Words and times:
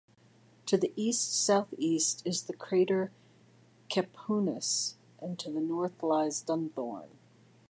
To 0.65 0.77
the 0.77 0.91
east-southeast 0.95 2.23
is 2.25 2.41
the 2.41 2.55
crater 2.55 3.11
Capuanus, 3.87 4.95
and 5.19 5.37
to 5.37 5.51
the 5.51 5.61
north 5.61 6.01
lies 6.01 6.41
Dunthorne. 6.43 7.19